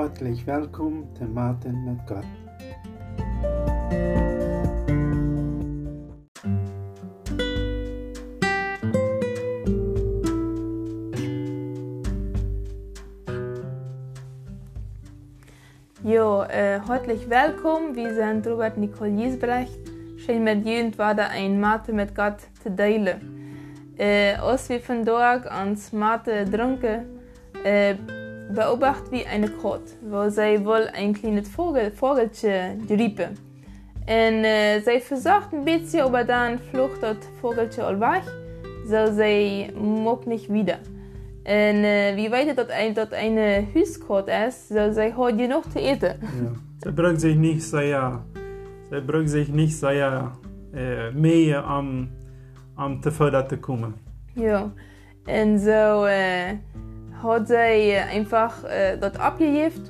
Herzlich 0.00 0.46
willkommen 0.46 1.14
zu 1.14 1.24
Martin 1.24 1.84
mit 1.84 2.06
Gott. 2.06 2.24
Jo, 16.02 16.44
äh, 16.44 16.80
herzlich 16.80 17.28
willkommen. 17.28 17.94
Wir 17.94 18.14
sind 18.14 18.46
Robert 18.46 18.78
Nicole 18.78 19.10
Giesbrecht. 19.10 19.78
Schön 20.16 20.44
mit 20.44 20.66
Jünd 20.66 20.96
war 20.96 21.18
ein 21.18 21.60
Mathe 21.60 21.92
mit 21.92 22.14
Gott 22.14 22.38
zu 22.62 22.74
teilen. 22.74 23.92
Äh, 23.98 24.36
als 24.36 24.66
wir 24.70 24.80
von 24.80 25.04
dort 25.04 25.46
ans 25.46 25.92
Mathe 25.92 26.46
drunken, 26.46 27.04
äh, 27.62 27.96
beobachten 28.54 29.12
wir 29.12 29.28
eine 29.28 29.48
Kot, 29.48 29.82
wo 30.02 30.28
sie 30.28 30.64
wohl 30.64 30.88
ein 30.92 31.14
kleines 31.14 31.48
Vogel, 31.48 31.90
Vogelchen 31.90 32.86
riepen. 32.88 33.38
Und 34.02 34.44
äh, 34.44 34.80
sie 34.80 35.00
versucht 35.00 35.52
ein 35.52 35.64
bisschen, 35.64 36.00
aber 36.00 36.24
dann 36.24 36.58
flucht 36.58 37.02
das 37.02 37.18
Vogelchen 37.40 37.84
all 37.84 38.00
weg, 38.00 38.22
so 38.86 39.12
sie 39.12 39.70
mag 39.74 40.26
nicht 40.26 40.52
wieder. 40.52 40.78
Und 41.44 41.84
äh, 41.84 42.16
wie 42.16 42.30
weit 42.30 42.56
dat 42.56 42.70
ein, 42.70 42.94
dat 42.94 43.14
eine 43.14 43.66
Hüskot 43.72 44.28
ist, 44.28 44.68
so 44.68 44.92
sie 44.92 45.14
hat 45.14 45.38
genug 45.38 45.70
zu 45.72 45.80
essen. 45.80 46.14
Ja. 46.20 46.52
Sie 46.84 46.92
bringt 46.92 47.20
sich 47.20 47.36
nicht 47.36 47.62
sehr, 47.62 48.24
sie 48.90 49.00
bringt 49.00 49.30
sich 49.30 49.48
nicht 49.48 49.76
sehr 49.76 50.32
äh, 50.74 51.10
mehr 51.12 51.64
am, 51.64 52.08
am 52.76 53.02
zu 53.02 53.10
zu 53.10 53.56
kommen. 53.58 53.94
Ja, 54.34 54.70
und 55.26 55.58
so 55.58 56.06
äh, 56.06 56.56
hat 57.22 57.48
sie 57.48 57.54
einfach 57.54 58.64
äh, 58.64 58.96
dort 58.96 59.18
abgegeben. 59.18 59.82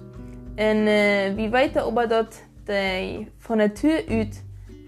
Und 0.53 0.86
äh, 0.86 1.37
wie 1.37 1.53
weiter 1.53 1.87
aber 1.87 2.06
dort 2.06 2.34
die 2.69 3.27
von 3.39 3.59
der 3.59 3.75
Tür 3.75 3.98
ut, 4.09 4.28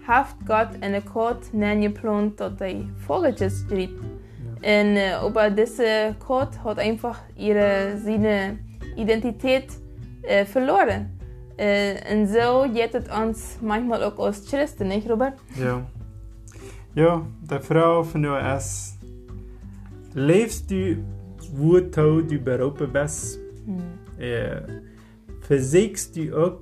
haft 0.07 0.37
Gott 0.45 0.69
eine 0.81 1.01
Kot 1.01 1.51
geplant, 1.51 2.39
dort 2.39 2.59
die 2.59 2.87
Vogeltjes 3.05 3.65
schrieb. 3.67 3.99
Und 3.99 4.97
äh, 4.97 5.13
aber 5.13 5.49
diese 5.49 6.15
Kot 6.25 6.63
hat 6.63 6.79
einfach 6.79 7.19
ihre 7.35 7.97
seine 7.97 8.59
Identität 8.95 9.67
äh, 10.23 10.45
verloren. 10.45 11.19
Äh, 11.57 11.95
und 12.13 12.27
so 12.27 12.65
geht 12.73 12.95
es 12.95 13.05
uns 13.09 13.57
manchmal 13.61 14.03
auch 14.03 14.17
als 14.19 14.45
Christen, 14.45 14.87
nicht, 14.87 15.09
Robert? 15.09 15.33
Ja. 15.61 15.81
Ja, 16.95 17.25
die 17.41 17.59
Frau 17.59 18.03
von 18.03 18.21
der 18.21 18.55
S. 18.55 18.97
Lebst 20.13 20.69
du, 20.69 20.97
wo 21.53 21.79
du 21.79 22.39
berufen 22.39 22.91
bist? 22.91 23.39
Hm. 23.65 24.19
Äh, 24.19 24.61
versiegst 25.41 26.15
du 26.15 26.35
auch, 26.35 26.59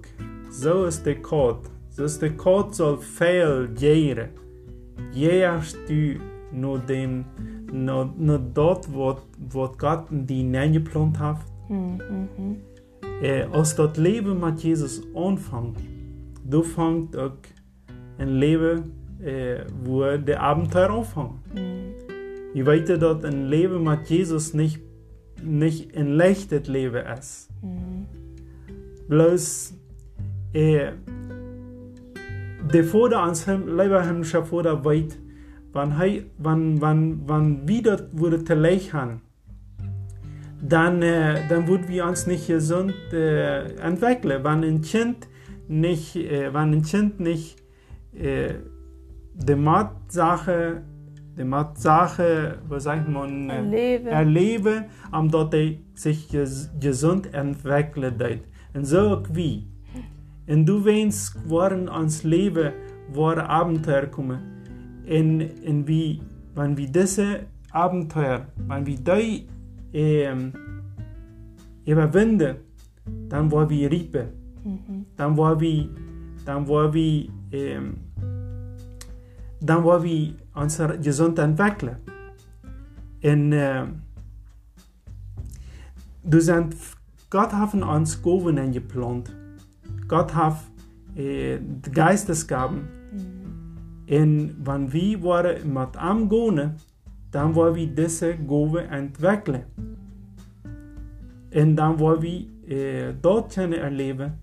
so 0.50 0.86
ist 0.86 1.06
der 1.06 1.22
Code. 1.22 1.62
So 1.90 2.04
ist 2.04 2.22
der 2.22 2.32
Code 2.32 2.74
soll 2.74 2.98
viel 2.98 3.70
gehen. 3.78 4.30
Jährst 5.14 5.78
du 5.88 6.20
nur 6.52 6.80
dem, 6.80 7.26
nur, 7.72 8.14
nur 8.18 8.40
dort, 8.40 8.92
wo, 8.94 9.18
wo 9.38 9.68
Gott 9.78 10.08
die 10.12 10.44
Nähe 10.44 10.72
geplant 10.72 11.20
hat. 11.20 11.40
Hm, 11.68 12.00
hm, 12.00 12.30
hm. 12.36 12.58
Äh, 13.22 13.44
als 13.52 13.76
dat 13.76 13.98
Leben 13.98 14.40
mit 14.40 14.62
Jesus 14.64 15.02
anfängt, 15.16 15.78
du 16.44 16.64
fängt 16.64 17.16
auch 17.16 17.38
ein 18.18 18.30
Leben, 18.40 18.92
äh, 19.24 19.66
wo 19.84 20.18
der 20.18 20.42
Abenteuer 20.42 20.90
Ich 22.54 22.66
weiß, 22.66 23.00
dass 23.00 23.24
ein 23.24 23.48
Leben 23.48 23.84
mit 23.84 24.08
Jesus 24.08 24.54
nicht, 24.54 24.80
nicht 25.42 25.96
ein 25.96 26.08
leichtes 26.08 26.68
Leben 26.68 27.06
ist. 27.18 27.50
Hm. 27.62 28.06
Bloß, 29.08 29.74
äh, 30.54 30.92
der 32.74 32.84
Vater 32.84 33.24
ans 33.24 33.46
Him- 33.46 33.68
Leberhimmlischer 33.76 34.46
Vater 34.46 34.84
weiß, 34.84 35.18
wann, 35.72 35.98
hei, 35.98 36.26
wann, 36.38 36.82
wann, 36.82 37.22
wann 37.26 37.68
wieder 37.68 38.08
wurde 38.12 38.44
zu 38.44 38.56
haben, 38.94 39.22
dann, 40.62 41.02
äh, 41.02 41.48
dann 41.50 41.68
würden 41.68 41.88
wir 41.88 42.06
uns 42.06 42.28
nicht 42.28 42.48
gesund 42.48 42.94
äh, 43.14 43.76
entwickeln. 43.78 44.44
Wenn 44.44 44.64
ein 44.64 44.82
Kind 44.82 45.28
nicht, 45.68 46.16
äh, 46.16 46.54
wenn 46.54 46.74
ein 46.74 46.82
Kind 46.84 47.20
nicht 47.20 47.58
äh, 48.14 48.56
die 49.34 49.56
Matsache, 49.56 50.84
die 51.38 51.44
Matsache, 51.44 52.60
was 52.68 52.84
sagt 52.84 53.08
man, 53.08 53.50
äh, 53.50 53.56
Erleben. 53.56 54.08
erleben, 54.08 54.86
dort 55.30 55.54
er 55.54 55.74
sich 55.94 56.30
ges 56.30 56.70
gesund 56.80 57.34
entwickelt 57.34 58.22
hat. 58.22 58.40
Und 58.74 58.86
so 58.86 59.24
wie. 59.32 59.68
Und 60.48 60.66
du 60.66 60.86
weinst, 60.86 61.50
waren 61.50 61.88
ans 61.88 62.24
Leben, 62.24 62.74
war 63.14 63.38
Abenteuer 63.50 64.08
kommen. 64.08 64.40
Und, 65.08 65.42
und 65.66 65.88
wie, 65.88 66.22
wenn 66.56 66.78
wir 66.78 66.88
diese 66.88 67.42
Abenteuer, 67.72 68.48
wenn 68.68 68.86
wir 68.86 68.98
die 68.98 69.48
ähm, 69.94 70.54
überwinden, 71.86 72.58
dann 73.30 73.52
war 73.52 73.70
wir 73.70 73.90
Riepe. 73.90 74.28
Mhm. 74.64 75.06
Dann 75.16 75.38
war 75.38 75.60
wir, 75.60 75.90
dann 76.46 76.68
war 76.68 76.94
wir, 76.94 77.30
ähm, 77.52 77.98
dann 79.62 79.84
war 79.84 80.04
wir 80.04 80.34
uns 80.54 80.82
gesund 81.02 81.40
entwickeln. 81.40 81.98
Und 83.24 83.52
ähm, 83.54 84.02
du 86.24 86.40
sind, 86.40 86.76
Gott 87.30 87.54
hat 87.54 87.74
uns 87.74 88.22
Gaben 88.22 88.72
geplant. 88.72 89.36
Gott 90.08 90.34
hat 90.36 90.58
äh, 91.16 91.60
die 91.60 91.92
Geistesgaben. 91.92 92.88
Und 94.10 94.56
wenn 94.66 94.92
wir 94.92 95.24
waren 95.24 95.74
mit 95.74 95.96
am 95.98 96.28
gehen, 96.28 96.72
dann 97.32 97.56
wollen 97.56 97.76
wir 97.76 97.88
diese 97.88 98.36
Gabe 98.36 98.84
entwickeln. 98.84 99.64
Und 101.54 101.76
dann 101.76 102.00
wollen 102.00 102.22
wir 102.22 102.46
äh, 102.70 103.14
dort 103.22 103.54
können 103.54 103.74
erleben, 103.74 104.34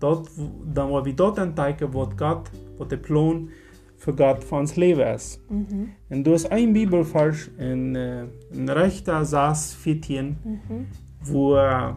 dort, 0.00 0.28
wo- 0.36 0.64
dann 0.72 0.88
wollen 0.90 1.04
wir 1.04 1.14
dort 1.14 1.38
entdecken, 1.38 1.92
was 1.92 2.16
Gott, 2.16 2.50
was 2.78 2.88
der 2.88 2.96
Plan 2.96 3.48
für 3.96 4.14
Gott 4.14 4.44
für 4.44 4.56
uns 4.56 4.76
Leben 4.76 5.00
ist. 5.00 5.40
Mhm. 5.50 5.90
Und 6.10 6.24
du 6.24 6.32
hast 6.32 6.46
ein 6.52 6.72
Bibelvers 6.72 7.50
in, 7.58 7.94
äh, 7.94 8.26
in 8.52 8.68
rechter 8.68 9.24
Saß 9.24 9.74
14, 9.74 10.36
Mhm. 10.44 10.86
wo 11.24 11.56
äh, 11.56 11.92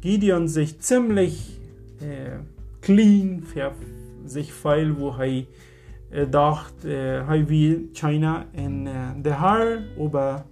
Gideon 0.00 0.48
sich 0.48 0.80
ziemlich 0.80 1.60
äh, 2.00 2.38
clean 2.80 3.42
für 3.42 3.72
sich 4.24 4.52
feil, 4.52 4.98
wo 4.98 5.10
er 5.10 5.44
äh, 6.10 6.26
dacht, 6.30 6.84
äh, 6.84 7.18
er 7.18 7.48
will 7.48 7.90
China 7.92 8.46
in 8.52 8.88
der 9.22 9.40
Haar, 9.40 9.78
aber 9.98 10.44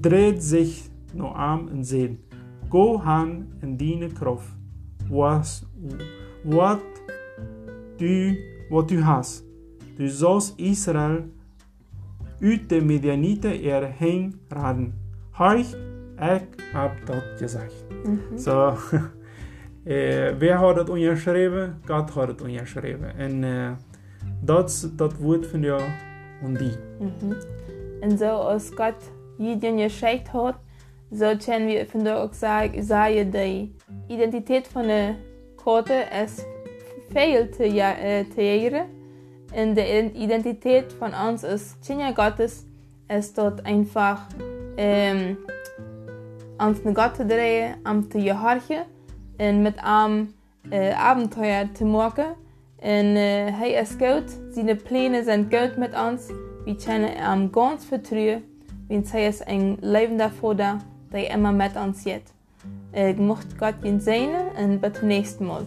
dreht 0.00 0.42
sich 0.42 0.90
nur 1.12 1.36
am 1.38 1.68
und 1.68 1.84
sehen. 1.84 2.18
Go 2.70 3.02
han 3.04 3.52
in 3.60 3.76
deine 3.76 4.08
Kraft, 4.08 4.48
was, 5.10 5.66
was 6.42 6.78
du, 8.04 8.36
was 8.68 8.86
du 8.86 9.04
hast. 9.04 9.44
Du 9.96 10.08
sollst 10.08 10.58
Israel 10.58 11.24
uit 12.40 12.68
de 12.68 12.80
Midianiten 12.80 13.62
erheen 13.62 14.40
raden. 14.48 14.94
Hoi, 15.30 15.60
ik 16.16 16.42
heb 16.72 17.06
dat 17.06 17.22
gezegd. 17.36 17.84
Mhm. 18.04 18.38
Zo, 18.38 18.68
eh, 19.84 20.36
wie 20.38 20.52
had 20.52 20.76
het 20.76 20.88
onderschreven? 20.88 21.80
God 21.86 22.10
had 22.10 22.28
het 22.28 22.42
onderschreven. 22.42 23.16
En 23.16 23.44
eh, 23.44 23.70
dat 24.40 24.68
is 24.68 24.86
dat 24.96 25.16
woord 25.16 25.46
van 25.46 25.60
jou 25.60 25.82
en 26.42 26.54
die. 26.54 26.76
Mhm. 26.98 27.34
Und 28.00 28.18
so 28.18 28.26
als 28.26 28.70
Gott 28.74 29.12
jeden 29.38 29.78
geschickt 29.78 30.32
hat, 30.32 30.54
so 31.10 31.36
können 31.36 31.68
wir 31.68 31.86
von 31.86 32.04
der 32.04 32.22
auch 32.22 32.34
sagen, 32.34 32.82
sagen 32.82 33.30
die 33.30 33.74
Identität 34.08 34.66
von 34.66 34.86
der 34.86 35.16
Karte 35.56 35.94
ja- 37.14 37.98
äh, 37.98 38.24
zu 38.28 38.42
jagen. 38.42 38.84
Und 39.56 39.76
die 39.76 40.22
Identität 40.24 40.92
von 40.92 41.12
uns 41.12 41.44
als 41.44 41.76
Kinder 41.86 42.12
Gottes 42.12 42.66
ist 43.08 43.38
dort 43.38 43.64
einfach 43.64 44.22
ähm, 44.76 45.36
ans 46.58 46.84
eine 46.84 46.94
Gott 46.94 47.16
zu 47.16 47.24
drehen, 47.24 47.76
am 47.84 48.10
zu 48.10 48.18
gehorchen 48.18 48.82
und 49.38 49.62
mit 49.62 49.74
am 49.82 50.34
äh, 50.70 50.92
Abenteuer 50.92 51.68
zu 51.74 51.84
machen. 51.84 52.34
Und 52.78 53.16
äh, 53.16 53.50
hij 53.50 53.72
is 53.80 53.96
goed, 53.98 54.28
zijn 54.52 54.76
Pläne 54.76 55.24
sind 55.24 55.50
gut 55.50 55.78
mit 55.78 55.94
uns. 55.94 56.28
Wir 56.64 56.76
können 56.76 57.10
ihm 57.16 57.52
ganz 57.52 57.84
vertrauen, 57.84 58.42
wenn 58.88 59.04
hij 59.04 59.28
ist 59.28 59.46
ein 59.46 59.78
lebender 59.80 60.30
Vater, 60.30 60.78
der 61.12 61.30
immer 61.30 61.52
mit 61.52 61.76
uns 61.76 62.04
ist. 62.04 62.34
Äh, 62.92 63.14
mocht 63.14 63.58
Gott 63.58 63.74
ihn 63.84 64.00
segnen 64.00 64.48
und 64.58 64.80
bis 64.80 64.92
zum 64.94 65.08
nächsten 65.08 65.46
Mal. 65.46 65.66